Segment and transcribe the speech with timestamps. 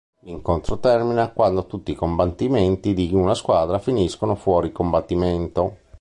[0.23, 5.77] L'incontro termina quando tutti i combattimenti di una squadra finiscono fuori combattimento.